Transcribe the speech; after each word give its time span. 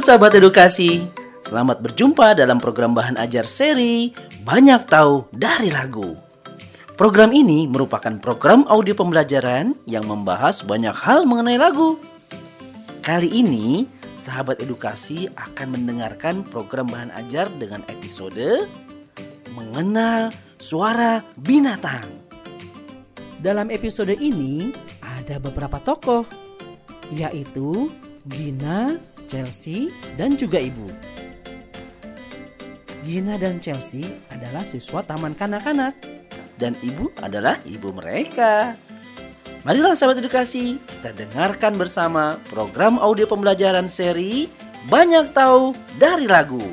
Sahabat 0.00 0.32
edukasi, 0.32 1.04
selamat 1.44 1.84
berjumpa 1.84 2.32
dalam 2.32 2.56
program 2.56 2.96
bahan 2.96 3.20
ajar 3.20 3.44
seri 3.44 4.08
Banyak 4.48 4.88
Tahu 4.88 5.28
dari 5.36 5.68
Lagu. 5.68 6.16
Program 6.96 7.28
ini 7.36 7.68
merupakan 7.68 8.16
program 8.16 8.64
audio 8.72 8.96
pembelajaran 8.96 9.76
yang 9.84 10.08
membahas 10.08 10.64
banyak 10.64 10.96
hal 10.96 11.28
mengenai 11.28 11.60
lagu. 11.60 12.00
Kali 13.04 13.28
ini, 13.28 13.84
sahabat 14.16 14.64
edukasi 14.64 15.28
akan 15.36 15.76
mendengarkan 15.76 16.48
program 16.48 16.88
bahan 16.88 17.12
ajar 17.20 17.52
dengan 17.60 17.84
episode 17.92 18.64
Mengenal 19.52 20.32
Suara 20.56 21.20
Binatang. 21.44 22.08
Dalam 23.44 23.68
episode 23.68 24.16
ini 24.16 24.72
ada 25.04 25.36
beberapa 25.36 25.76
tokoh, 25.76 26.24
yaitu 27.12 27.92
Gina, 28.24 28.96
Chelsea, 29.30 29.94
dan 30.18 30.34
juga 30.34 30.58
Ibu. 30.58 30.90
Gina 33.06 33.38
dan 33.38 33.62
Chelsea 33.62 34.04
adalah 34.34 34.66
siswa 34.66 35.06
taman 35.06 35.38
kanak-kanak 35.38 35.94
dan 36.60 36.76
Ibu 36.84 37.16
adalah 37.24 37.56
ibu 37.64 37.88
mereka. 37.96 38.76
Marilah 39.64 39.96
sahabat 39.96 40.20
edukasi, 40.20 40.80
kita 40.80 41.12
dengarkan 41.16 41.76
bersama 41.76 42.36
program 42.48 42.96
audio 43.00 43.28
pembelajaran 43.28 43.88
seri 43.88 44.48
Banyak 44.88 45.36
Tahu 45.36 45.76
dari 46.00 46.24
Lagu 46.24 46.64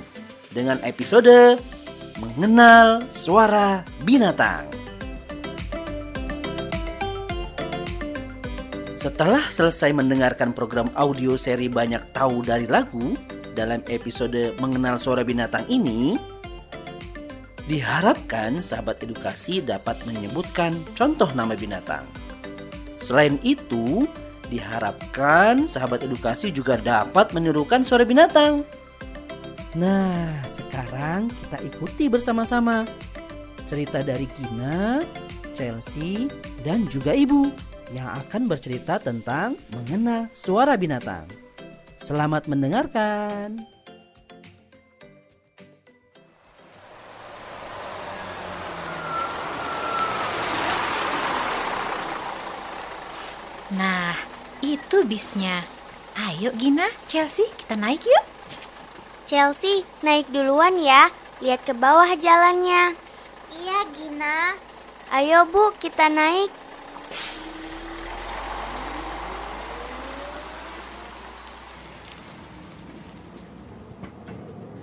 dengan 0.51 0.79
episode 0.83 1.59
Mengenal 2.19 3.03
Suara 3.11 3.83
Binatang. 4.07 4.76
Setelah 9.07 9.47
selesai 9.47 9.95
mendengarkan 9.95 10.51
program 10.51 10.91
audio 10.99 11.39
seri 11.39 11.71
Banyak 11.71 12.11
Tahu 12.11 12.43
dari 12.43 12.67
Lagu 12.67 13.15
dalam 13.55 13.79
episode 13.87 14.51
Mengenal 14.59 14.99
Suara 14.99 15.23
Binatang 15.23 15.63
ini, 15.71 16.19
diharapkan 17.71 18.59
sahabat 18.59 18.99
edukasi 18.99 19.63
dapat 19.63 19.95
menyebutkan 20.03 20.75
contoh 20.91 21.31
nama 21.39 21.55
binatang. 21.55 22.03
Selain 22.99 23.39
itu, 23.47 24.11
diharapkan 24.51 25.71
sahabat 25.71 26.03
edukasi 26.03 26.51
juga 26.51 26.75
dapat 26.75 27.31
menirukan 27.31 27.87
suara 27.87 28.03
binatang. 28.03 28.67
Nah, 29.79 30.35
sekarang 30.43 31.31
kita 31.31 31.63
ikuti 31.63 32.11
bersama-sama 32.11 32.83
cerita 33.63 34.03
dari 34.03 34.27
Gina, 34.35 34.99
Chelsea, 35.55 36.27
dan 36.67 36.91
juga 36.91 37.15
Ibu 37.15 37.76
yang 37.91 38.11
akan 38.11 38.51
bercerita 38.51 38.99
tentang 38.99 39.55
mengenal 39.71 40.27
suara 40.35 40.75
binatang. 40.75 41.27
Selamat 41.97 42.45
mendengarkan. 42.45 43.63
Nah, 53.75 54.15
itu 54.63 55.03
bisnya. 55.03 55.61
Ayo 56.17 56.49
Gina, 56.55 56.87
Chelsea, 57.05 57.45
kita 57.59 57.75
naik 57.75 58.01
yuk. 58.01 58.25
Chelsea, 59.27 59.83
naik 60.01 60.31
duluan 60.31 60.79
ya. 60.79 61.11
Lihat 61.43 61.67
ke 61.67 61.75
bawah 61.75 62.09
jalannya. 62.17 62.95
Iya, 63.53 63.79
Gina. 63.93 64.55
Ayo 65.11 65.45
Bu, 65.51 65.75
kita 65.77 66.07
naik. 66.09 66.49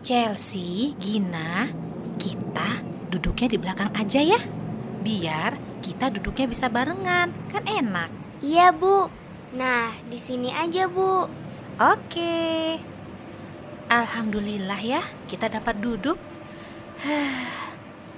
Chelsea, 0.04 0.92
Gina, 1.00 1.64
kita 2.20 2.84
duduknya 3.08 3.48
di 3.48 3.56
belakang 3.56 3.88
aja 3.96 4.20
ya. 4.20 4.36
Biar 5.00 5.56
kita 5.80 6.12
duduknya 6.12 6.44
bisa 6.44 6.68
barengan, 6.68 7.32
kan 7.48 7.64
enak. 7.64 8.12
Iya 8.44 8.76
Bu. 8.76 9.08
Nah, 9.56 9.88
di 10.04 10.20
sini 10.20 10.52
aja 10.52 10.92
Bu. 10.92 11.24
Oke. 11.80 12.76
Alhamdulillah 13.88 14.76
ya, 14.84 15.00
kita 15.24 15.48
dapat 15.48 15.80
duduk. 15.80 16.20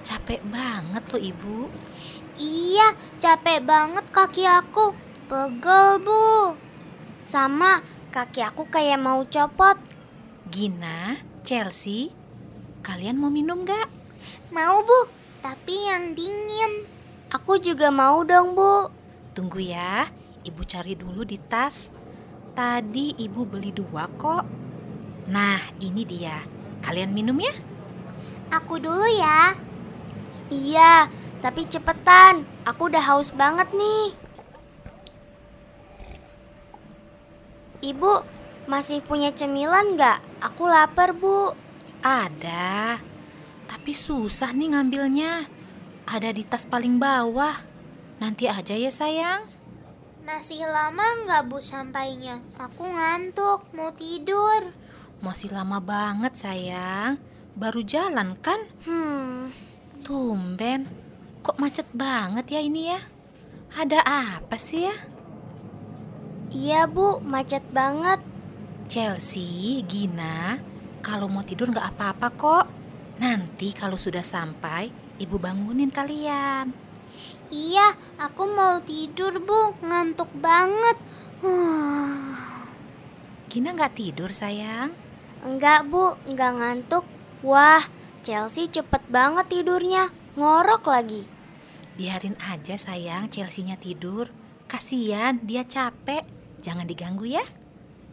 Capek 0.03 0.43
banget 0.51 1.07
loh 1.15 1.23
ibu. 1.23 1.71
Iya, 2.35 2.99
capek 3.23 3.63
banget 3.63 4.11
kaki 4.11 4.43
aku. 4.43 4.91
Pegel, 5.31 6.03
Bu. 6.03 6.59
Sama, 7.23 7.79
kaki 8.11 8.43
aku 8.43 8.67
kayak 8.75 8.99
mau 8.99 9.23
copot. 9.23 9.79
Gina, 10.51 11.23
Chelsea, 11.47 12.11
kalian 12.83 13.23
mau 13.23 13.31
minum 13.31 13.63
gak? 13.63 13.87
Mau, 14.51 14.83
Bu. 14.83 15.07
Tapi 15.47 15.87
yang 15.87 16.11
dingin. 16.19 16.83
Aku 17.31 17.63
juga 17.63 17.95
mau 17.95 18.27
dong, 18.27 18.59
Bu. 18.59 18.91
Tunggu 19.31 19.63
ya, 19.63 20.11
ibu 20.43 20.67
cari 20.67 20.99
dulu 20.99 21.23
di 21.23 21.39
tas. 21.39 21.95
Tadi 22.51 23.15
ibu 23.23 23.47
beli 23.47 23.71
dua 23.71 24.11
kok. 24.19 24.43
Nah, 25.31 25.63
ini 25.79 26.03
dia. 26.03 26.43
Kalian 26.83 27.15
minum 27.15 27.39
ya? 27.39 27.55
Aku 28.51 28.83
dulu 28.83 29.07
ya. 29.07 29.55
Iya, 30.51 31.07
tapi 31.39 31.63
cepetan. 31.71 32.43
Aku 32.67 32.91
udah 32.91 33.07
haus 33.07 33.31
banget 33.31 33.71
nih. 33.71 34.19
Ibu, 37.87 38.36
masih 38.67 39.03
punya 39.03 39.31
cemilan 39.31 39.95
nggak? 39.95 40.19
Aku 40.43 40.67
lapar, 40.67 41.15
Bu. 41.15 41.55
Ada. 42.03 42.99
Tapi 43.67 43.93
susah 43.95 44.55
nih 44.55 44.75
ngambilnya. 44.75 45.47
Ada 46.07 46.31
di 46.31 46.47
tas 46.47 46.67
paling 46.67 47.03
bawah. 47.03 47.55
Nanti 48.23 48.47
aja 48.47 48.75
ya 48.75 48.91
sayang. 48.91 49.43
Masih 50.27 50.67
lama 50.67 51.03
nggak 51.23 51.47
Bu 51.47 51.63
sampainya? 51.63 52.43
Aku 52.59 52.83
ngantuk, 52.87 53.71
mau 53.75 53.95
tidur. 53.95 54.75
Masih 55.23 55.55
lama 55.55 55.79
banget 55.79 56.35
sayang. 56.35 57.19
Baru 57.55 57.81
jalan 57.87 58.35
kan? 58.43 58.59
Hmm, 58.85 59.55
Tumben. 60.03 60.87
Kok 61.47 61.63
macet 61.63 61.87
banget 61.95 62.47
ya 62.53 62.61
ini 62.61 62.91
ya? 62.91 63.01
Ada 63.79 64.03
apa 64.03 64.59
sih 64.59 64.91
ya? 64.91 64.97
iya 66.51 66.87
Bu, 66.87 67.19
macet 67.23 67.63
banget. 67.75 68.23
Chelsea, 68.87 69.83
Gina, 69.83 70.63
kalau 71.03 71.27
mau 71.27 71.43
tidur 71.43 71.75
nggak 71.75 71.99
apa-apa 71.99 72.29
kok. 72.39 72.67
Nanti 73.19 73.75
kalau 73.75 73.99
sudah 73.99 74.23
sampai, 74.23 74.95
ibu 75.19 75.37
bangunin 75.43 75.91
kalian. 75.91 76.71
Iya, 77.51 77.99
aku 78.19 78.47
mau 78.47 78.79
tidur, 78.87 79.43
Bu. 79.43 79.75
Ngantuk 79.83 80.31
banget. 80.39 81.03
Gina 83.51 83.75
nggak 83.75 83.95
tidur 83.99 84.31
sayang? 84.31 84.95
Enggak, 85.43 85.83
Bu, 85.91 86.15
enggak 86.31 86.55
ngantuk. 86.55 87.05
Wah, 87.43 87.83
Chelsea 88.23 88.71
cepet 88.71 89.03
banget 89.11 89.51
tidurnya. 89.51 90.15
Ngorok 90.39 90.87
lagi. 90.87 91.27
Biarin 91.99 92.39
aja 92.39 92.79
sayang 92.79 93.33
Chelsea-nya 93.33 93.81
tidur. 93.81 94.31
Kasian 94.71 95.43
dia 95.43 95.67
capek. 95.67 96.23
Jangan 96.63 96.85
diganggu 96.85 97.31
ya. 97.31 97.45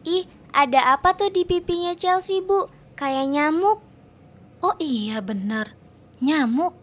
Ih, 0.06 0.28
ada 0.54 0.94
apa 0.94 1.18
tuh 1.18 1.34
di 1.34 1.50
pipinya 1.50 1.98
Chelsea, 1.98 2.40
Bu? 2.46 2.70
Kayak 2.94 3.34
nyamuk. 3.34 3.82
Oh 4.62 4.78
iya 4.78 5.18
bener. 5.20 5.74
Nyamuk. 6.22 6.78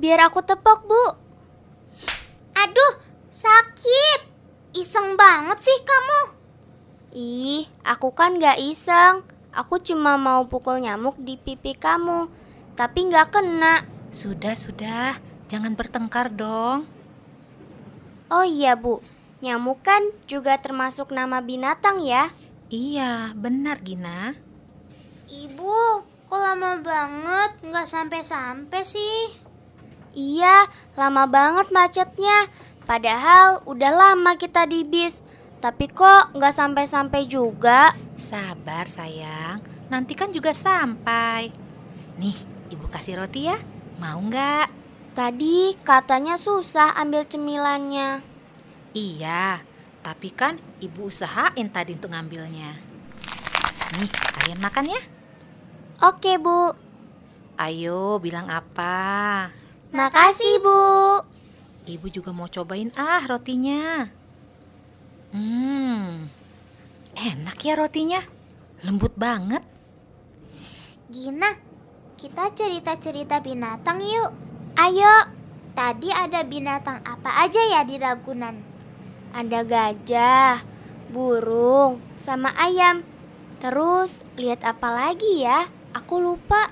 Biar 0.00 0.24
aku 0.24 0.40
tepok, 0.40 0.88
Bu. 0.88 1.04
Aduh, 2.56 2.92
sakit. 3.28 4.32
Iseng 4.72 5.20
banget 5.20 5.60
sih 5.60 5.78
kamu. 5.84 6.20
Ih, 7.12 7.68
aku 7.84 8.16
kan 8.16 8.40
gak 8.40 8.56
iseng. 8.56 9.20
Aku 9.52 9.76
cuma 9.84 10.16
mau 10.16 10.48
pukul 10.48 10.80
nyamuk 10.80 11.20
di 11.20 11.36
pipi 11.36 11.76
kamu. 11.76 12.32
Tapi 12.72 13.12
gak 13.12 13.36
kena. 13.36 13.84
Sudah, 14.08 14.56
sudah. 14.56 15.20
Jangan 15.52 15.76
bertengkar 15.76 16.32
dong. 16.32 16.88
Oh 18.32 18.46
iya, 18.46 18.78
Bu. 18.78 19.04
Nyamuk 19.40 19.80
kan 19.80 20.04
juga 20.28 20.60
termasuk 20.60 21.16
nama 21.16 21.40
binatang 21.40 22.04
ya? 22.04 22.28
Iya, 22.68 23.32
benar 23.32 23.80
Gina. 23.80 24.36
Ibu, 25.32 26.04
kok 26.28 26.40
lama 26.40 26.76
banget 26.84 27.50
nggak 27.64 27.88
sampai-sampai 27.88 28.84
sih? 28.84 29.32
Iya, 30.12 30.68
lama 30.92 31.24
banget 31.24 31.72
macetnya. 31.72 32.52
Padahal 32.84 33.64
udah 33.64 33.90
lama 33.90 34.36
kita 34.36 34.68
di 34.68 34.84
bis. 34.84 35.24
Tapi 35.64 35.88
kok 35.88 36.36
nggak 36.36 36.56
sampai-sampai 36.56 37.24
juga? 37.24 37.96
Sabar 38.20 38.88
sayang, 38.92 39.64
nanti 39.88 40.12
kan 40.12 40.28
juga 40.32 40.52
sampai. 40.52 41.48
Nih, 42.20 42.36
ibu 42.68 42.84
kasih 42.92 43.24
roti 43.24 43.48
ya. 43.48 43.56
Mau 43.96 44.20
nggak? 44.20 44.68
Tadi 45.16 45.74
katanya 45.80 46.36
susah 46.36 46.92
ambil 47.00 47.24
cemilannya. 47.24 48.29
Iya, 48.90 49.62
tapi 50.02 50.34
kan 50.34 50.58
ibu 50.82 51.06
usahain 51.06 51.70
tadi 51.70 51.94
untuk 51.94 52.10
ngambilnya. 52.10 52.74
Nih, 53.98 54.10
kalian 54.10 54.60
makan 54.62 54.90
ya. 54.90 55.02
Oke, 56.06 56.38
Bu. 56.42 56.74
Ayo, 57.54 58.18
bilang 58.18 58.50
apa? 58.50 59.50
Makasih, 59.94 60.62
Bu. 60.62 60.82
Ibu 61.86 62.06
juga 62.10 62.30
mau 62.34 62.50
cobain 62.50 62.90
ah 62.98 63.22
rotinya. 63.26 64.10
Hmm, 65.30 66.26
enak 67.14 67.58
ya 67.62 67.74
rotinya. 67.78 68.20
Lembut 68.82 69.14
banget. 69.14 69.62
Gina, 71.10 71.54
kita 72.18 72.50
cerita-cerita 72.54 73.38
binatang 73.42 74.02
yuk. 74.02 74.30
Ayo, 74.78 75.14
Tadi 75.70 76.10
ada 76.10 76.42
binatang 76.42 76.98
apa 77.06 77.46
aja 77.46 77.62
ya 77.62 77.86
di 77.86 77.96
Ragunan? 77.96 78.69
Ada 79.30 79.62
gajah, 79.62 80.62
burung, 81.10 82.02
sama 82.18 82.50
ayam. 82.58 83.02
Terus 83.60 84.24
lihat 84.40 84.64
apa 84.64 84.88
lagi 84.90 85.44
ya? 85.44 85.68
Aku 85.92 86.22
lupa. 86.22 86.70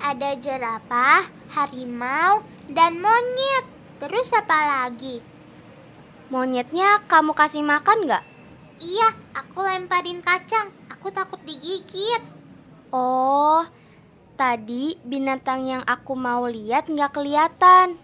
Ada 0.00 0.36
jerapah, 0.38 1.26
harimau, 1.52 2.46
dan 2.70 3.00
monyet. 3.00 3.66
Terus 4.00 4.32
apa 4.32 4.86
lagi? 4.86 5.20
Monyetnya 6.30 7.02
kamu 7.10 7.34
kasih 7.34 7.66
makan 7.66 8.06
nggak? 8.06 8.24
Iya, 8.80 9.12
aku 9.34 9.60
lemparin 9.66 10.24
kacang. 10.24 10.72
Aku 10.88 11.12
takut 11.12 11.42
digigit. 11.44 12.22
Oh, 12.94 13.66
tadi 14.38 14.96
binatang 15.04 15.66
yang 15.68 15.82
aku 15.84 16.16
mau 16.16 16.48
lihat 16.48 16.88
nggak 16.88 17.12
kelihatan. 17.12 17.98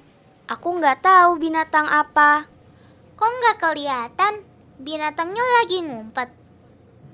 Aku 0.51 0.77
nggak 0.77 1.01
tahu 1.01 1.41
binatang 1.41 1.89
apa. 1.89 2.56
Kok 3.17 3.31
nggak 3.33 3.57
kelihatan? 3.57 4.45
Binatangnya 4.77 5.41
lagi 5.61 5.81
ngumpet. 5.81 6.29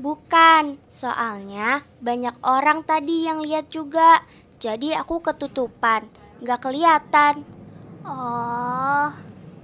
Bukan, 0.02 0.82
soalnya 0.90 1.86
banyak 2.02 2.34
orang 2.42 2.82
tadi 2.82 3.22
yang 3.30 3.38
lihat 3.38 3.70
juga. 3.70 4.26
Jadi 4.58 4.90
aku 4.98 5.22
ketutupan, 5.22 6.10
nggak 6.42 6.58
kelihatan. 6.58 7.46
Oh, 8.02 9.14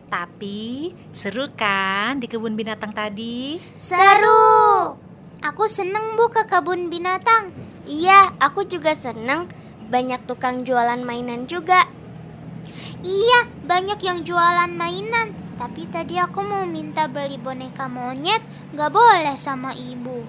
Tapi 0.06 0.94
seru 1.11 1.50
kan 1.52 2.23
di 2.23 2.31
kebun 2.31 2.55
binatang 2.55 2.94
tadi? 2.94 3.58
seru. 3.75 4.94
Aku 5.43 5.67
seneng 5.67 6.14
bu 6.14 6.31
ke 6.31 6.46
kebun 6.46 6.87
binatang. 6.87 7.50
Iya, 7.82 8.31
aku 8.38 8.62
juga 8.62 8.94
seneng. 8.94 9.50
Banyak 9.91 10.23
tukang 10.31 10.62
jualan 10.62 11.02
mainan 11.02 11.50
juga. 11.50 11.82
Iya, 13.02 13.46
banyak 13.67 13.99
yang 14.02 14.23
jualan 14.23 14.70
mainan. 14.70 15.47
Tapi 15.58 15.90
tadi 15.90 16.14
aku 16.14 16.38
mau 16.46 16.62
minta 16.62 17.10
beli 17.10 17.34
boneka 17.34 17.90
monyet, 17.90 18.38
nggak 18.70 18.94
boleh 18.94 19.34
sama 19.34 19.75
ibu. 19.75 20.22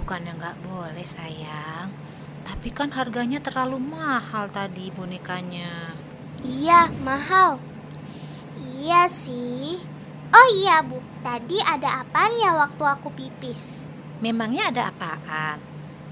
Bukannya 0.00 0.32
nggak 0.32 0.64
boleh 0.64 1.04
sayang, 1.04 1.92
tapi 2.40 2.72
kan 2.72 2.88
harganya 2.96 3.36
terlalu 3.44 3.76
mahal 3.76 4.48
tadi 4.48 4.88
bonekanya. 4.88 5.92
Iya, 6.40 6.88
mahal. 7.04 7.60
Iya 8.80 9.12
sih. 9.12 9.76
Oh 10.32 10.48
iya 10.56 10.80
bu, 10.80 11.04
tadi 11.20 11.60
ada 11.60 12.00
apaan 12.00 12.32
ya 12.40 12.56
waktu 12.56 12.80
aku 12.80 13.12
pipis? 13.12 13.84
Memangnya 14.24 14.72
ada 14.72 14.88
apaan? 14.88 15.60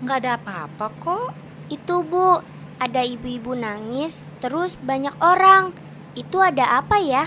Nggak 0.05 0.19
ada 0.21 0.31
apa-apa 0.37 0.87
kok. 1.01 1.33
Itu 1.73 2.05
bu, 2.05 2.45
ada 2.77 3.01
ibu-ibu 3.01 3.57
nangis, 3.57 4.29
terus 4.45 4.77
banyak 4.77 5.17
orang. 5.25 5.73
Itu 6.13 6.45
ada 6.45 6.77
apa 6.85 7.01
ya? 7.01 7.25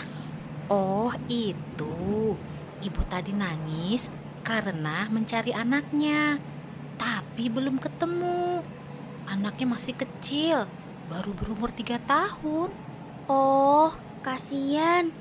Oh 0.71 1.11
itu, 1.27 2.35
ibu 2.83 3.01
tadi 3.11 3.35
nangis 3.35 4.07
karena 4.43 5.07
mencari 5.11 5.51
anaknya, 5.51 6.39
tapi 6.95 7.51
belum 7.51 7.79
ketemu. 7.79 8.63
Anaknya 9.27 9.67
masih 9.75 9.95
kecil, 9.95 10.67
baru 11.11 11.31
berumur 11.35 11.71
tiga 11.75 11.99
tahun. 12.03 12.71
Oh, 13.27 13.91
kasihan. 14.23 15.11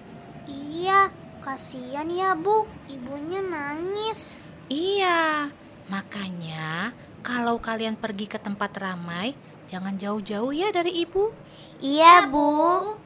Iya, 0.46 1.10
kasihan 1.42 2.06
ya 2.10 2.34
bu, 2.34 2.66
ibunya 2.90 3.42
nangis. 3.42 4.38
Iya, 4.70 5.50
makanya 5.86 6.94
kalau 7.22 7.62
kalian 7.62 7.94
pergi 7.94 8.26
ke 8.26 8.38
tempat 8.42 8.74
ramai, 8.82 9.38
jangan 9.70 9.94
jauh-jauh 9.94 10.50
ya 10.50 10.74
dari 10.74 11.06
ibu. 11.06 11.30
Iya, 11.78 12.26
Bu. 12.26 12.98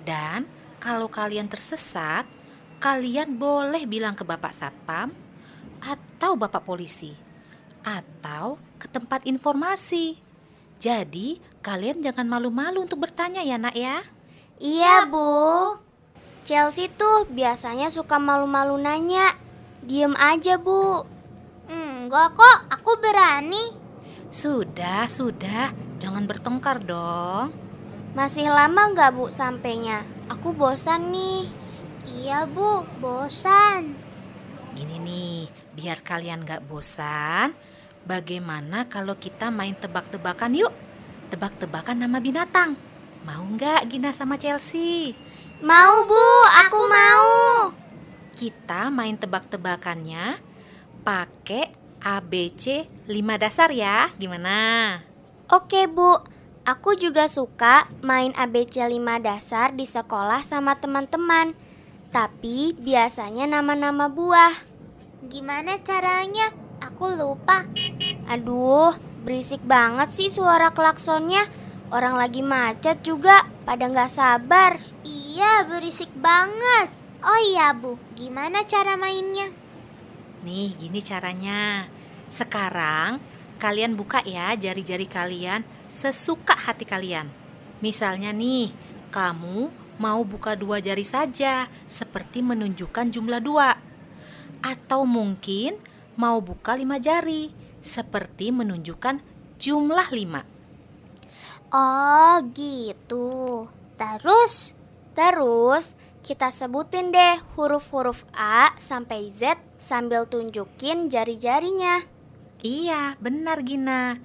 Dan 0.00 0.48
kalau 0.84 1.08
kalian 1.08 1.48
tersesat, 1.48 2.28
kalian 2.76 3.40
boleh 3.40 3.88
bilang 3.88 4.12
ke 4.12 4.20
Bapak 4.20 4.52
Satpam 4.52 5.16
atau 5.80 6.36
Bapak 6.36 6.60
Polisi 6.60 7.16
atau 7.80 8.60
ke 8.76 8.84
tempat 8.92 9.24
informasi. 9.24 10.20
Jadi, 10.76 11.40
kalian 11.64 12.04
jangan 12.04 12.28
malu-malu 12.28 12.84
untuk 12.84 13.00
bertanya 13.00 13.40
ya, 13.40 13.56
Nak 13.56 13.72
ya. 13.72 14.04
Iya, 14.60 15.08
Bu. 15.08 15.80
Chelsea 16.44 16.92
tuh 16.92 17.24
biasanya 17.32 17.88
suka 17.88 18.20
malu-malu 18.20 18.76
nanya. 18.76 19.32
Diem 19.80 20.12
aja, 20.20 20.60
Bu. 20.60 21.08
Enggak 21.64 22.36
kok, 22.36 22.58
aku 22.68 23.00
berani. 23.00 23.72
Sudah, 24.28 25.08
sudah, 25.08 25.72
jangan 25.96 26.28
bertengkar 26.28 26.84
dong. 26.84 27.56
Masih 28.12 28.52
lama 28.52 28.92
nggak, 28.92 29.16
Bu, 29.16 29.32
sampainya? 29.32 30.13
Aku 30.32 30.56
bosan 30.56 31.12
nih. 31.12 31.44
Iya 32.08 32.48
bu, 32.48 32.84
bosan. 33.00 33.92
Gini 34.72 34.96
nih, 34.96 35.40
biar 35.76 36.00
kalian 36.00 36.48
gak 36.48 36.64
bosan, 36.64 37.52
bagaimana 38.08 38.88
kalau 38.88 39.16
kita 39.20 39.52
main 39.52 39.76
tebak-tebakan 39.76 40.56
yuk? 40.56 40.72
Tebak-tebakan 41.28 42.00
nama 42.00 42.18
binatang. 42.20 42.76
Mau 43.24 43.40
nggak 43.56 43.88
Gina 43.88 44.12
sama 44.12 44.36
Chelsea? 44.36 45.16
Mau, 45.64 46.04
Bu. 46.04 46.26
Aku 46.66 46.80
mau. 46.88 47.28
Kita 48.36 48.92
main 48.92 49.16
tebak-tebakannya 49.16 50.36
pakai 51.00 51.72
ABC 52.04 52.84
5 53.08 53.40
dasar 53.40 53.72
ya. 53.72 54.12
Gimana? 54.20 55.00
Oke, 55.48 55.88
Bu. 55.88 56.33
Aku 56.64 56.96
juga 56.96 57.28
suka 57.28 57.84
main 58.00 58.32
ABC 58.32 58.80
5 58.80 58.96
dasar 59.20 59.76
di 59.76 59.84
sekolah 59.84 60.40
sama 60.40 60.80
teman-teman. 60.80 61.52
Tapi 62.08 62.72
biasanya 62.72 63.44
nama-nama 63.44 64.08
buah. 64.08 64.64
Gimana 65.28 65.76
caranya? 65.84 66.48
Aku 66.80 67.12
lupa. 67.12 67.68
Aduh, 68.32 68.96
berisik 69.28 69.60
banget 69.60 70.08
sih 70.16 70.32
suara 70.32 70.72
klaksonnya. 70.72 71.44
Orang 71.92 72.16
lagi 72.16 72.40
macet 72.40 73.04
juga, 73.04 73.44
pada 73.68 73.84
nggak 73.84 74.08
sabar. 74.08 74.80
Iya, 75.04 75.68
berisik 75.68 76.08
banget. 76.16 76.88
Oh 77.20 77.40
iya 77.44 77.76
bu, 77.76 78.00
gimana 78.16 78.64
cara 78.64 78.96
mainnya? 78.96 79.52
Nih, 80.48 80.72
gini 80.80 81.04
caranya. 81.04 81.92
Sekarang 82.32 83.20
kalian 83.58 83.96
buka 83.98 84.20
ya 84.26 84.52
jari-jari 84.54 85.06
kalian 85.08 85.62
sesuka 85.86 86.54
hati 86.54 86.84
kalian. 86.84 87.30
Misalnya 87.80 88.30
nih, 88.32 88.72
kamu 89.10 89.70
mau 90.00 90.20
buka 90.26 90.58
dua 90.58 90.80
jari 90.80 91.04
saja, 91.06 91.68
seperti 91.86 92.40
menunjukkan 92.40 93.12
jumlah 93.14 93.40
dua. 93.42 93.76
Atau 94.64 95.04
mungkin 95.04 95.78
mau 96.16 96.40
buka 96.40 96.74
lima 96.74 96.96
jari, 96.98 97.52
seperti 97.84 98.50
menunjukkan 98.50 99.20
jumlah 99.60 100.08
lima. 100.10 100.42
Oh 101.74 102.38
gitu. 102.54 103.66
Terus, 103.94 104.74
Terus, 105.14 105.94
kita 106.26 106.50
sebutin 106.50 107.14
deh 107.14 107.38
huruf-huruf 107.54 108.26
A 108.34 108.74
sampai 108.74 109.30
Z 109.30 109.54
sambil 109.78 110.26
tunjukin 110.26 111.06
jari-jarinya. 111.06 112.02
Iya, 112.64 113.20
benar 113.20 113.60
Gina. 113.60 114.16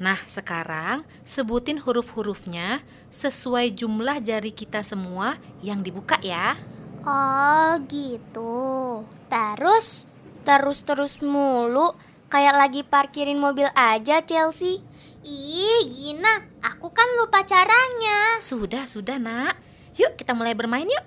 Nah, 0.00 0.16
sekarang 0.24 1.04
sebutin 1.28 1.76
huruf-hurufnya 1.76 2.80
sesuai 3.12 3.76
jumlah 3.76 4.24
jari 4.24 4.48
kita 4.48 4.80
semua 4.80 5.36
yang 5.60 5.84
dibuka 5.84 6.16
ya. 6.24 6.56
oh 7.04 7.76
gitu. 7.84 9.04
Terus, 9.28 10.08
Terus-terus 10.46 11.26
mulu, 11.26 11.90
kayak 12.30 12.54
lagi 12.54 12.80
parkirin 12.86 13.42
mobil 13.42 13.66
aja 13.74 14.22
Chelsea. 14.22 14.78
ih 15.26 15.90
Gina, 15.90 16.46
aku 16.62 16.94
kan 16.94 17.08
lupa 17.18 17.42
caranya. 17.42 18.38
Sudah, 18.38 18.86
sudah, 18.86 19.18
Nak. 19.18 19.58
Yuk, 19.98 20.14
kita 20.14 20.38
mulai 20.38 20.54
bermain 20.54 20.86
yuk. 20.86 21.02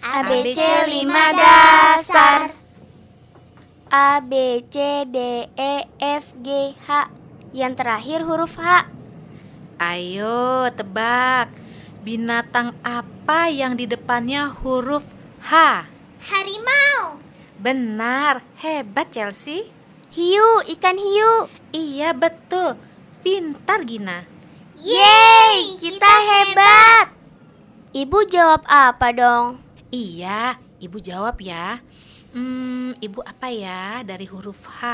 ABC 0.00 0.56
5 0.88 1.04
dasar. 1.36 2.65
A, 3.86 4.18
B, 4.18 4.66
C, 4.66 5.06
D, 5.06 5.46
E, 5.54 5.72
F, 6.02 6.34
G, 6.42 6.74
H. 6.74 7.06
Yang 7.54 7.72
terakhir 7.78 8.26
huruf 8.26 8.58
H. 8.58 8.90
Ayo, 9.78 10.66
tebak. 10.74 11.54
Binatang 12.02 12.74
apa 12.82 13.46
yang 13.46 13.78
di 13.78 13.86
depannya 13.86 14.50
huruf 14.50 15.14
H? 15.38 15.86
Harimau. 16.18 17.22
Benar, 17.62 18.42
hebat 18.58 19.14
Chelsea. 19.14 19.70
Hiu, 20.10 20.66
ikan 20.66 20.98
hiu. 20.98 21.46
Iya 21.70 22.10
betul. 22.10 22.74
Pintar 23.22 23.86
Gina. 23.86 24.26
Yeay, 24.82 25.78
kita 25.78 26.08
hebat. 26.08 27.14
Ibu 27.94 28.28
jawab 28.28 28.66
apa 28.66 29.14
dong? 29.14 29.62
Iya, 29.94 30.58
ibu 30.82 30.98
jawab 30.98 31.38
ya. 31.38 31.80
Hmm, 32.36 32.92
ibu 33.00 33.24
apa 33.24 33.48
ya 33.48 34.04
dari 34.04 34.28
huruf 34.28 34.68
H? 34.68 34.84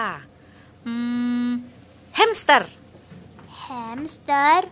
Hmm, 0.86 1.66
hamster. 2.14 2.70
Hamster? 3.66 4.70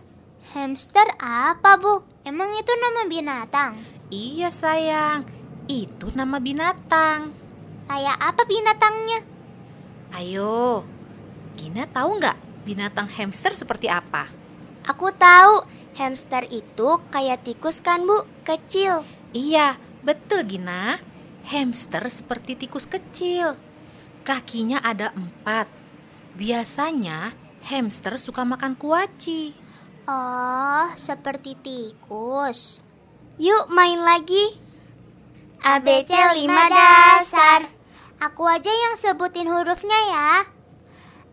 Hamster 0.55 1.07
apa, 1.19 1.75
Bu? 1.75 1.99
Emang 2.23 2.47
itu 2.55 2.71
nama 2.79 3.03
binatang? 3.11 3.75
Iya 4.07 4.47
sayang, 4.47 5.27
itu 5.67 6.15
nama 6.15 6.39
binatang. 6.39 7.35
Kayak 7.91 8.17
apa 8.23 8.47
binatangnya? 8.47 9.19
Ayo, 10.15 10.87
Gina 11.59 11.83
tahu 11.91 12.23
nggak 12.23 12.39
binatang 12.63 13.11
hamster 13.11 13.51
seperti 13.51 13.91
apa? 13.91 14.31
Aku 14.87 15.11
tahu, 15.11 15.67
hamster 15.99 16.47
itu 16.47 17.03
kayak 17.11 17.43
tikus 17.43 17.83
kan 17.83 18.07
bu, 18.07 18.23
kecil. 18.47 19.03
Iya, 19.35 19.75
betul 20.07 20.47
Gina. 20.47 21.10
Hamster 21.47 22.05
seperti 22.11 22.53
tikus 22.53 22.85
kecil. 22.85 23.57
Kakinya 24.21 24.77
ada 24.85 25.09
empat. 25.17 25.65
Biasanya 26.37 27.33
hamster 27.65 28.21
suka 28.21 28.45
makan 28.45 28.77
kuaci. 28.77 29.53
Oh, 30.05 30.87
seperti 30.97 31.57
tikus. 31.57 32.81
Yuk 33.41 33.69
main 33.73 33.97
lagi. 34.01 34.57
ABC 35.61 36.13
5 36.13 36.49
dasar. 36.73 37.69
Aku 38.21 38.45
aja 38.45 38.69
yang 38.69 38.97
sebutin 38.97 39.49
hurufnya 39.49 39.99
ya. 40.09 40.31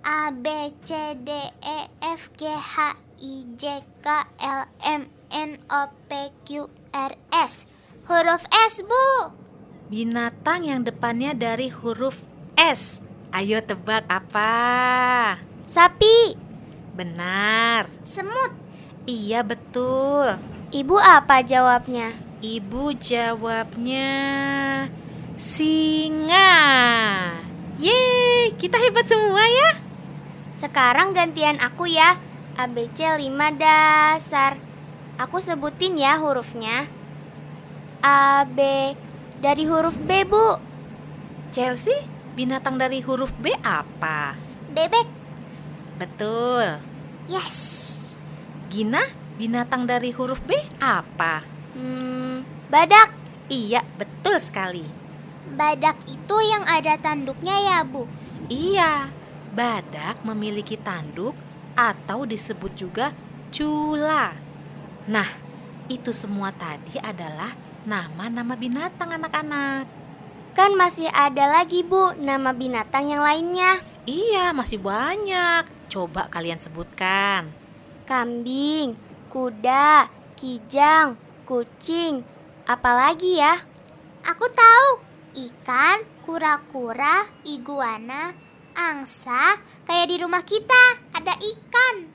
A 0.05 0.33
B 0.33 0.73
C 0.85 1.17
D 1.21 1.29
E 1.61 1.79
F 2.00 2.33
G 2.37 2.49
H 2.49 2.97
I 3.21 3.35
J 3.61 3.85
K 4.00 4.07
L 4.41 4.62
M 4.85 5.09
N 5.33 5.61
O 5.69 5.93
P 6.09 6.33
Q 6.49 6.69
R 6.93 7.12
S. 7.33 7.69
Huruf 8.09 8.45
S, 8.49 8.85
Bu. 8.85 9.48
Binatang 9.88 10.68
yang 10.68 10.85
depannya 10.85 11.33
dari 11.33 11.73
huruf 11.73 12.28
S. 12.61 13.00
Ayo 13.33 13.64
tebak 13.64 14.04
apa? 14.04 14.52
Sapi. 15.64 16.37
Benar. 16.92 17.88
Semut. 18.04 18.52
Iya 19.09 19.40
betul. 19.40 20.37
Ibu 20.76 20.97
apa 21.00 21.40
jawabnya? 21.40 22.12
Ibu 22.45 23.00
jawabnya 23.00 24.12
singa. 25.40 26.52
Yeay, 27.80 28.52
kita 28.61 28.76
hebat 28.76 29.09
semua 29.09 29.40
ya. 29.40 29.80
Sekarang 30.52 31.16
gantian 31.16 31.57
aku 31.64 31.88
ya. 31.88 32.21
ABC 32.61 33.09
5 33.16 33.25
dasar. 33.57 34.61
Aku 35.16 35.40
sebutin 35.40 35.97
ya 35.97 36.21
hurufnya. 36.21 36.85
A, 38.04 38.45
B, 38.45 38.92
dari 39.38 39.64
huruf 39.66 39.95
B, 40.02 40.26
Bu. 40.26 40.59
Chelsea, 41.54 41.95
binatang 42.35 42.76
dari 42.76 43.00
huruf 43.00 43.30
B 43.38 43.54
apa? 43.62 44.35
Bebek. 44.75 45.09
Betul. 45.99 46.83
Yes. 47.30 47.59
Gina, 48.68 49.02
binatang 49.40 49.88
dari 49.88 50.12
huruf 50.12 50.42
B 50.45 50.59
apa? 50.83 51.42
Hmm, 51.73 52.45
badak. 52.68 53.14
Iya, 53.49 53.80
betul 53.97 54.37
sekali. 54.42 54.85
Badak 55.49 56.04
itu 56.04 56.37
yang 56.45 56.68
ada 56.68 57.00
tanduknya 57.00 57.57
ya, 57.57 57.78
Bu. 57.80 58.04
Iya, 58.52 59.09
badak 59.57 60.21
memiliki 60.21 60.76
tanduk 60.76 61.33
atau 61.73 62.28
disebut 62.28 62.73
juga 62.76 63.16
cula. 63.49 64.37
Nah, 65.09 65.28
itu 65.88 66.12
semua 66.12 66.52
tadi 66.52 67.00
adalah 67.00 67.57
nama-nama 67.88 68.52
binatang 68.52 69.16
anak-anak. 69.16 69.88
Kan 70.52 70.76
masih 70.76 71.09
ada 71.09 71.49
lagi, 71.49 71.80
Bu, 71.80 72.12
nama 72.21 72.52
binatang 72.52 73.09
yang 73.09 73.25
lainnya. 73.25 73.80
Iya, 74.04 74.52
masih 74.52 74.76
banyak. 74.76 75.64
Coba 75.88 76.28
kalian 76.28 76.61
sebutkan. 76.61 77.49
Kambing, 78.04 78.92
kuda, 79.33 80.12
kijang, 80.37 81.16
kucing. 81.49 82.21
Apalagi 82.68 83.40
ya? 83.40 83.57
Aku 84.28 84.45
tahu. 84.52 84.88
Ikan, 85.38 86.04
kura-kura, 86.26 87.25
iguana, 87.47 88.35
angsa, 88.75 89.57
kayak 89.88 90.09
di 90.12 90.16
rumah 90.21 90.42
kita 90.42 90.85
ada 91.14 91.33
ikan. 91.37 92.11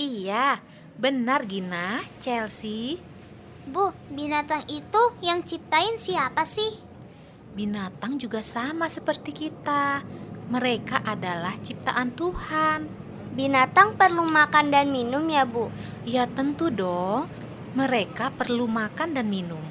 Iya, 0.00 0.58
benar 0.96 1.44
Gina, 1.44 2.00
Chelsea. 2.18 3.11
Bu, 3.62 3.94
binatang 4.10 4.66
itu 4.66 5.02
yang 5.22 5.46
ciptain 5.46 5.94
siapa 5.94 6.42
sih? 6.42 6.82
Binatang 7.54 8.18
juga 8.18 8.42
sama 8.42 8.90
seperti 8.90 9.30
kita. 9.30 10.02
Mereka 10.50 11.06
adalah 11.06 11.54
ciptaan 11.62 12.10
Tuhan. 12.10 12.90
Binatang 13.38 13.94
perlu 13.94 14.26
makan 14.26 14.74
dan 14.74 14.90
minum 14.90 15.22
ya, 15.30 15.46
Bu? 15.46 15.70
Ya 16.02 16.26
tentu 16.26 16.74
dong, 16.74 17.30
mereka 17.78 18.34
perlu 18.34 18.66
makan 18.66 19.14
dan 19.14 19.30
minum. 19.30 19.62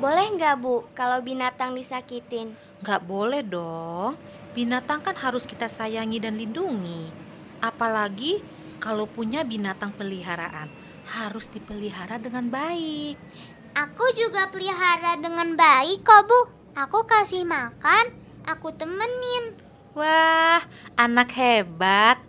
Boleh 0.00 0.32
nggak, 0.32 0.56
Bu, 0.56 0.88
kalau 0.96 1.20
binatang 1.20 1.76
disakitin? 1.76 2.56
Nggak 2.80 3.04
boleh 3.04 3.44
dong, 3.44 4.16
binatang 4.56 5.04
kan 5.04 5.12
harus 5.12 5.44
kita 5.44 5.68
sayangi 5.68 6.18
dan 6.24 6.40
lindungi. 6.40 7.12
Apalagi 7.60 8.40
kalau 8.80 9.04
punya 9.04 9.44
binatang 9.44 9.92
peliharaan, 9.92 10.68
harus 11.06 11.46
dipelihara 11.48 12.18
dengan 12.18 12.50
baik. 12.50 13.14
Aku 13.76 14.04
juga 14.16 14.50
pelihara 14.50 15.20
dengan 15.20 15.54
baik 15.54 16.02
kok, 16.02 16.26
Bu. 16.26 16.40
Aku 16.76 17.08
kasih 17.08 17.46
makan, 17.46 18.12
aku 18.44 18.72
temenin. 18.74 19.56
Wah, 19.96 20.60
anak 20.96 21.32
hebat. 21.32 22.20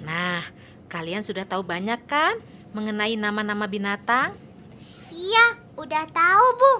Nah, 0.00 0.40
kalian 0.88 1.20
sudah 1.20 1.44
tahu 1.44 1.60
banyak 1.64 2.00
kan 2.08 2.40
mengenai 2.72 3.16
nama-nama 3.16 3.68
binatang? 3.68 4.32
Iya, 5.12 5.60
udah 5.76 6.04
tahu, 6.08 6.46
Bu. 6.56 6.72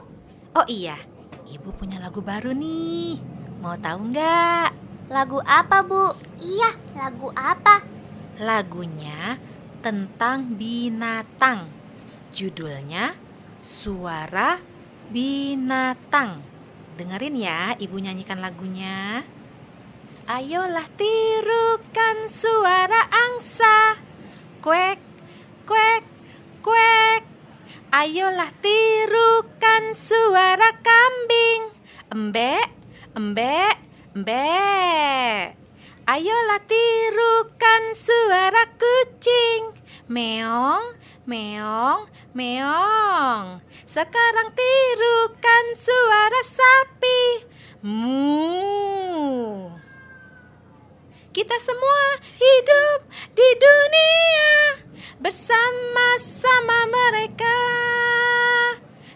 Oh 0.55 0.67
iya, 0.71 0.97
ibu 1.51 1.75
punya 1.77 2.01
lagu 2.01 2.25
baru 2.25 2.57
nih. 2.57 3.21
Mau 3.61 3.77
tahu 3.77 4.13
nggak? 4.13 4.69
Lagu 5.13 5.41
apa, 5.45 5.85
Bu? 5.85 6.13
Iya, 6.41 6.73
lagu 6.97 7.29
apa? 7.37 7.85
Lagunya 8.41 9.37
tentang 9.85 10.57
binatang. 10.57 11.69
Judulnya 12.33 13.13
Suara 13.61 14.57
Binatang. 15.13 16.41
Dengerin 16.97 17.37
ya, 17.37 17.77
ibu 17.77 18.01
nyanyikan 18.01 18.41
lagunya. 18.41 19.21
Ayolah 20.25 20.89
tirukan 20.97 22.25
suara 22.33 23.05
angsa. 23.13 24.01
Kuek, 24.65 24.97
kuek, 25.69 26.05
kuek. 26.65 27.23
Ayolah 27.93 28.49
tirukan 28.65 29.93
suara 29.93 30.73
kambing. 30.81 31.63
Embek, 32.09 32.69
embek, 33.13 33.77
embek. 34.17 35.64
Ayolah 36.05 36.61
tirukan 36.69 37.97
suara 37.97 38.69
kucing. 38.77 39.73
Meong, 40.05 41.01
meong, 41.25 42.13
meong. 42.37 43.65
Sekarang 43.89 44.53
tirukan 44.53 45.65
suara 45.73 46.41
sapi. 46.45 47.49
Mu. 47.81 49.73
Kita 51.33 51.57
semua 51.57 52.21
hidup 52.37 53.09
di 53.33 53.49
dunia 53.57 54.85
bersama-sama 55.25 56.85
mereka. 56.85 57.61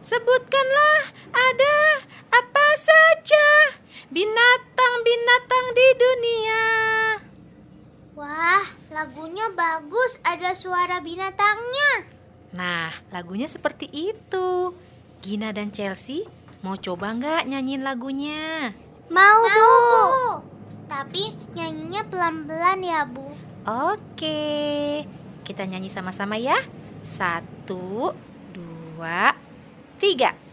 Sebutkanlah 0.01 1.13
ada 1.37 2.01
apa 2.33 2.67
saja 2.81 3.77
binatang-binatang 4.09 5.67
di 5.77 5.89
dunia. 6.01 6.65
Wah, 8.17 8.65
lagunya 8.91 9.53
bagus, 9.53 10.19
ada 10.25 10.57
suara 10.57 10.99
binatangnya. 11.05 12.09
Nah, 12.57 12.91
lagunya 13.13 13.47
seperti 13.47 13.87
itu. 13.93 14.73
Gina 15.21 15.53
dan 15.53 15.69
Chelsea 15.69 16.25
mau 16.65 16.75
coba 16.75 17.13
nggak 17.15 17.47
nyanyiin 17.47 17.85
lagunya? 17.85 18.73
Mau, 19.13 19.39
Mau, 19.45 19.53
Bu. 19.53 19.69
Bu. 19.93 20.05
Tapi 20.89 21.37
nyanyinya 21.53 22.09
pelan-pelan 22.09 22.81
ya, 22.81 23.05
Bu. 23.05 23.29
Oke, 23.69 25.05
kita 25.45 25.69
nyanyi 25.69 25.93
sama-sama 25.93 26.41
ya. 26.41 26.57
Satu, 27.05 28.17
dua, 28.57 29.37
tiga. 30.01 30.48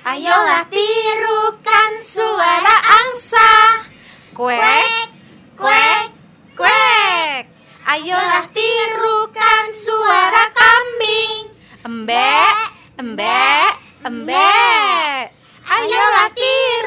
Ayolah 0.00 0.64
tirukan 0.72 1.92
suara 2.00 2.76
angsa. 3.04 3.84
Kuek, 4.32 5.12
kuek, 5.60 6.08
kuek. 6.56 7.44
Ayolah 7.84 8.48
tirukan 8.48 9.64
suara 9.76 10.48
kambing. 10.56 11.52
Embek, 11.84 12.56
embek, 12.96 13.72
embek. 14.08 15.36
Ayolah 15.68 16.32
tirukan 16.32 16.79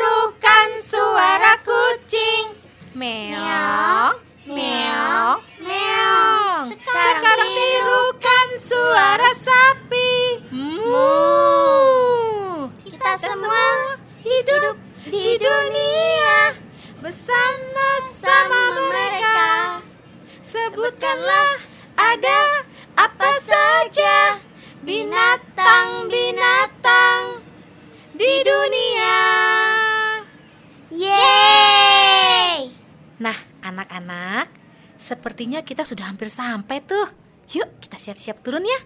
kita 35.73 35.89
sudah 35.89 36.05
hampir 36.05 36.29
sampai 36.29 36.85
tuh. 36.85 37.09
Yuk, 37.49 37.81
kita 37.81 37.97
siap-siap 37.97 38.45
turun 38.45 38.61
ya. 38.61 38.77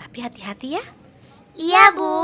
Tapi 0.00 0.24
hati-hati 0.24 0.80
ya. 0.80 0.84
Iya, 1.52 1.92
Bu. 1.92 2.16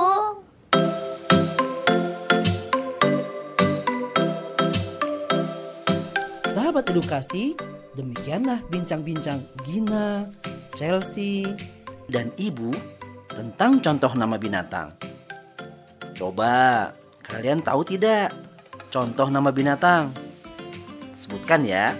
Sahabat 6.49 6.89
edukasi, 6.89 7.53
demikianlah 7.93 8.65
bincang-bincang 8.73 9.45
Gina, 9.69 10.33
Chelsea, 10.81 11.45
dan 12.09 12.33
Ibu 12.41 12.73
tentang 13.37 13.85
contoh 13.85 14.17
nama 14.17 14.41
binatang. 14.41 14.97
Coba 16.17 16.89
kalian 17.21 17.61
tahu 17.61 17.85
tidak 17.85 18.33
contoh 18.89 19.29
nama 19.29 19.53
binatang? 19.53 20.09
Sebutkan 21.13 21.69
ya. 21.69 21.93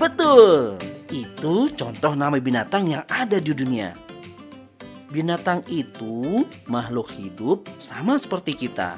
Betul, 0.00 0.80
itu 1.12 1.68
contoh 1.76 2.16
nama 2.16 2.40
binatang 2.40 2.88
yang 2.88 3.04
ada 3.04 3.36
di 3.36 3.52
dunia. 3.52 3.92
Binatang 5.12 5.60
itu 5.68 6.48
makhluk 6.64 7.12
hidup 7.12 7.68
sama 7.76 8.16
seperti 8.16 8.56
kita 8.56 8.96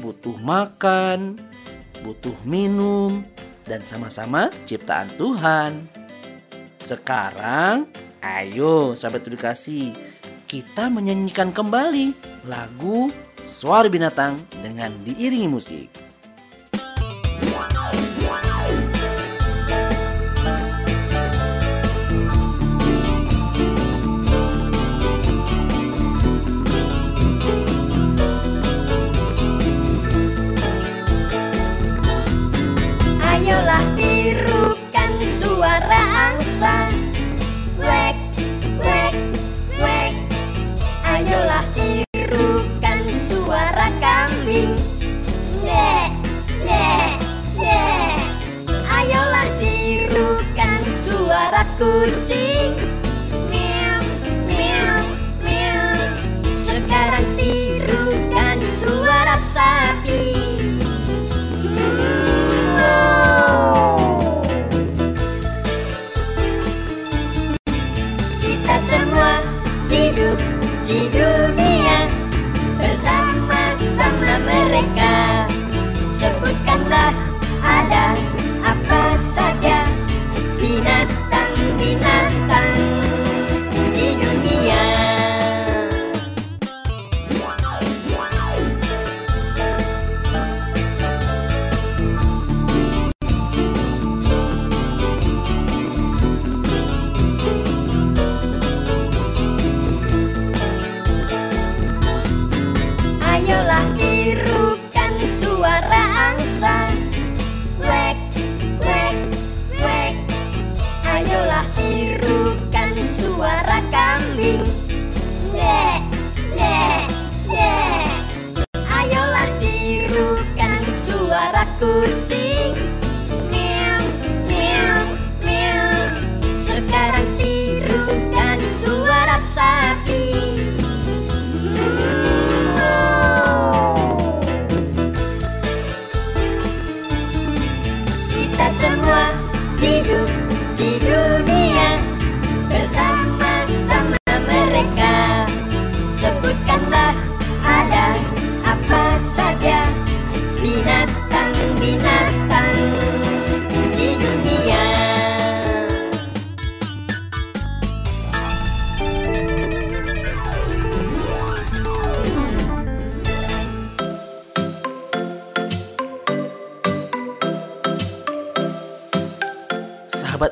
butuh 0.00 0.40
makan, 0.40 1.36
butuh 2.00 2.34
minum, 2.48 3.22
dan 3.68 3.84
sama-sama 3.84 4.48
ciptaan 4.64 5.12
Tuhan. 5.20 5.84
Sekarang, 6.80 7.84
ayo 8.24 8.96
sahabat 8.96 9.28
edukasi, 9.28 9.92
kita 10.48 10.88
menyanyikan 10.88 11.52
kembali 11.52 12.16
lagu 12.48 13.12
Suara 13.44 13.88
Binatang 13.88 14.40
dengan 14.64 14.92
diiringi 15.04 15.48
musik. 15.48 16.09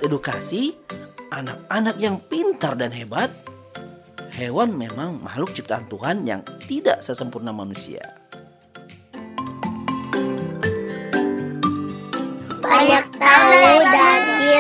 Edukasi, 0.09 0.73
anak-anak 1.29 2.01
yang 2.01 2.17
pintar 2.33 2.73
dan 2.81 2.89
hebat, 2.97 3.29
hewan 4.33 4.73
memang 4.73 5.21
makhluk 5.21 5.53
ciptaan 5.53 5.85
Tuhan 5.93 6.25
yang 6.25 6.41
tidak 6.65 7.05
sesempurna 7.05 7.53
manusia. 7.53 8.01
banyak 12.69 13.07
tahu 13.17 13.75
dari 13.91 14.55